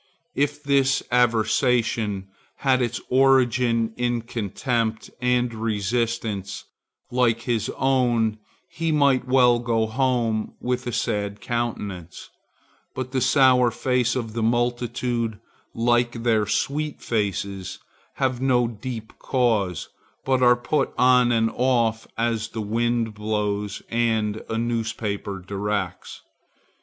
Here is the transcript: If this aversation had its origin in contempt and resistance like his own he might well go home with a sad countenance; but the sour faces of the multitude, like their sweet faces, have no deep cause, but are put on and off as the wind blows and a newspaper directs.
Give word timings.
If 0.33 0.63
this 0.63 1.03
aversation 1.11 2.25
had 2.55 2.81
its 2.81 2.99
origin 3.09 3.93
in 3.97 4.23
contempt 4.23 5.11
and 5.21 5.53
resistance 5.53 6.65
like 7.11 7.41
his 7.41 7.69
own 7.77 8.39
he 8.67 8.91
might 8.91 9.27
well 9.27 9.59
go 9.59 9.85
home 9.85 10.55
with 10.59 10.87
a 10.87 10.91
sad 10.91 11.39
countenance; 11.39 12.31
but 12.95 13.11
the 13.11 13.21
sour 13.21 13.69
faces 13.69 14.15
of 14.15 14.33
the 14.33 14.41
multitude, 14.41 15.39
like 15.75 16.23
their 16.23 16.47
sweet 16.47 16.99
faces, 16.99 17.77
have 18.15 18.41
no 18.41 18.67
deep 18.67 19.13
cause, 19.19 19.89
but 20.25 20.41
are 20.41 20.55
put 20.55 20.95
on 20.97 21.31
and 21.31 21.51
off 21.53 22.07
as 22.17 22.47
the 22.47 22.61
wind 22.61 23.13
blows 23.13 23.83
and 23.87 24.41
a 24.49 24.57
newspaper 24.57 25.37
directs. 25.37 26.23